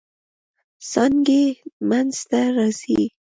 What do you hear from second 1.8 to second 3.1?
منځ ته راځي.